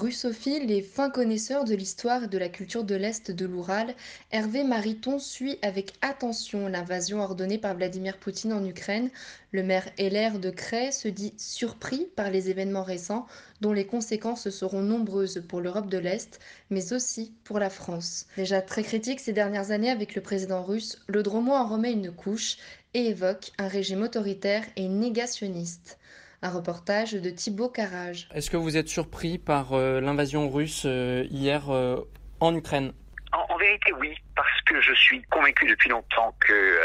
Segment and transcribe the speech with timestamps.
[0.00, 3.94] Russophile et fin connaisseur de l'histoire et de la culture de l'Est de l'Oural,
[4.32, 9.10] Hervé Mariton suit avec attention l'invasion ordonnée par Vladimir Poutine en Ukraine.
[9.52, 13.26] Le maire LR de Cray se dit surpris par les événements récents
[13.60, 16.40] dont les conséquences seront nombreuses pour l'Europe de l'Est,
[16.70, 18.24] mais aussi pour la France.
[18.38, 22.10] Déjà très critique ces dernières années avec le président russe, le Dromo en remet une
[22.10, 22.56] couche
[22.94, 25.98] et évoque un régime autoritaire et négationniste.
[26.42, 28.26] Un reportage de Thibaut Carrage.
[28.34, 32.00] Est-ce que vous êtes surpris par euh, l'invasion russe euh, hier euh,
[32.40, 32.94] en Ukraine?
[33.32, 36.80] En, en, vérité, oui, parce que je suis convaincu depuis longtemps que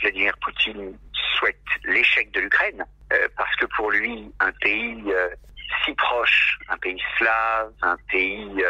[0.00, 0.96] Vladimir Poutine
[1.36, 2.82] souhaite l'échec de l'Ukraine,
[3.36, 5.04] parce que pour lui, un pays
[5.84, 8.64] si proche, un pays slave, un pays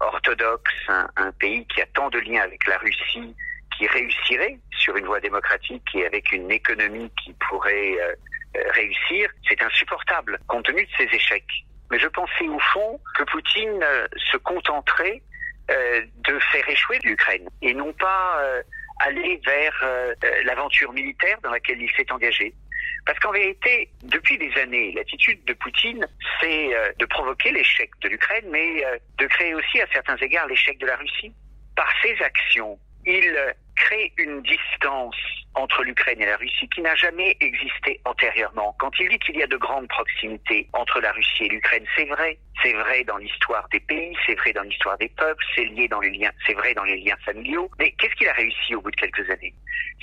[0.00, 3.34] orthodoxe, un, un pays qui a tant de liens avec la Russie,
[3.76, 7.96] qui réussirait sur une voie démocratique et avec une économie qui pourrait
[8.70, 11.64] réussir, c'est insupportable compte tenu de ses échecs.
[11.90, 13.84] Mais je pensais au fond que Poutine
[14.30, 15.22] se contenterait
[15.68, 18.62] euh, de faire échouer l'Ukraine et non pas euh,
[19.00, 22.54] aller vers euh, l'aventure militaire dans laquelle il s'est engagé.
[23.04, 26.06] Parce qu'en vérité, depuis des années, l'attitude de Poutine,
[26.40, 28.84] c'est de provoquer l'échec de l'Ukraine, mais
[29.18, 31.32] de créer aussi à certains égards l'échec de la Russie.
[31.76, 35.16] Par ses actions, il crée une distance
[35.56, 38.76] entre l'Ukraine et la Russie qui n'a jamais existé antérieurement.
[38.78, 42.04] Quand il dit qu'il y a de grandes proximités entre la Russie et l'Ukraine, c'est
[42.04, 42.38] vrai.
[42.62, 46.00] C'est vrai dans l'histoire des pays, c'est vrai dans l'histoire des peuples, c'est lié dans
[46.00, 47.70] les liens, c'est vrai dans les liens familiaux.
[47.78, 49.54] Mais qu'est-ce qu'il a réussi au bout de quelques années?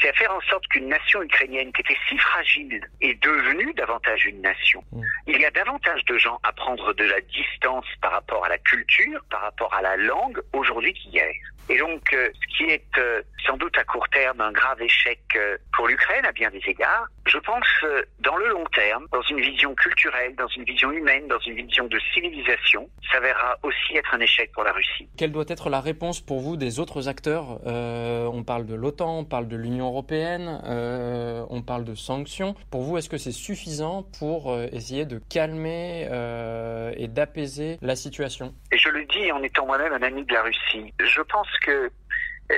[0.02, 4.26] C'est à faire en sorte qu'une nation ukrainienne qui était si fragile est devenue davantage
[4.26, 4.84] une nation.
[5.28, 8.58] Il y a davantage de gens à prendre de la distance par rapport à la
[8.58, 11.34] culture, par rapport à la langue aujourd'hui qu'hier.
[11.70, 15.22] Et donc, euh, ce qui est euh, sans doute à court terme un grave échec
[15.36, 17.64] euh, pour l'Ukraine à bien des égards, je pense
[18.20, 21.88] dans le long terme, dans une vision culturelle, dans une vision humaine, dans une vision
[21.88, 25.08] de civilisation, s'avérera aussi être un échec pour la Russie.
[25.18, 27.66] Quelle doit être la réponse pour vous des autres acteurs?
[27.66, 32.56] On parle de l'OTAN, on parle de l'Union européenne, euh, on parle de sanctions.
[32.70, 36.04] Pour vous, est-ce que c'est suffisant pour euh, essayer de calmer
[36.98, 38.54] et d'apaiser la situation?
[38.72, 40.94] Et je le dis en étant moi-même un ami de la Russie.
[41.00, 41.90] Je pense que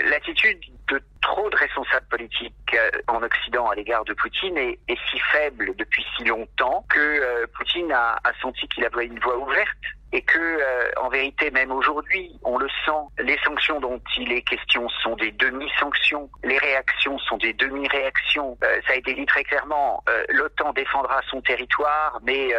[0.10, 2.78] l'attitude de trop de responsables politiques
[3.08, 7.48] en Occident à l'égard de Poutine est, est, si faible depuis si longtemps que euh,
[7.58, 9.70] Poutine a, a senti qu'il avait une voie ouverte
[10.12, 14.44] et que, euh, en vérité, même aujourd'hui, on le sent, les sanctions dont il est
[14.44, 18.58] question sont des demi-sanctions, les réactions sont des demi-réactions.
[18.64, 22.54] Euh, ça a été dit très clairement, l'OTAN défendra son territoire, mais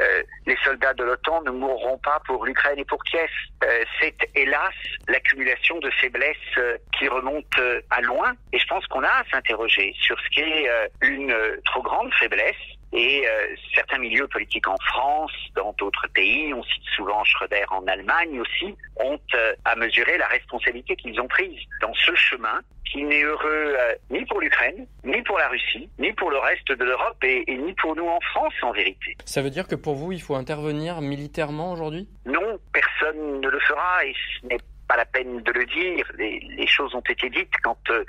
[0.00, 3.30] euh, les soldats de l'OTAN ne mourront pas pour l'Ukraine et pour Kiev.
[3.64, 4.74] Euh, c'est hélas
[5.08, 8.32] l'accumulation de faiblesses euh, qui remontent à loin.
[8.52, 10.68] Et je pense qu'on a à s'interroger sur ce qui est
[11.02, 12.56] une trop grande faiblesse.
[12.92, 13.26] Et
[13.74, 18.74] certains milieux politiques en France, dans d'autres pays, on cite souvent Schröder en Allemagne aussi,
[18.96, 19.20] ont
[19.64, 22.60] à mesurer la responsabilité qu'ils ont prise dans ce chemin
[22.90, 26.72] qui n'est heureux euh, ni pour l'Ukraine, ni pour la Russie, ni pour le reste
[26.72, 29.16] de l'Europe et, et, ni pour nous en France en vérité.
[29.24, 32.08] Ça veut dire que pour vous, il faut intervenir militairement aujourd'hui?
[32.24, 36.10] Non, personne ne le fera et ce n'est pas la peine de le dire.
[36.16, 38.04] Les, les choses ont été dites quand euh,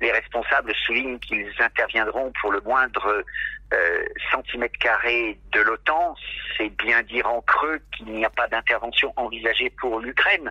[0.00, 3.24] les responsables soulignent qu'ils interviendront pour le moindre
[3.72, 6.14] euh, centimètre carré de l'OTAN.
[6.56, 10.50] C'est bien dire en creux qu'il n'y a pas d'intervention envisagée pour l'Ukraine.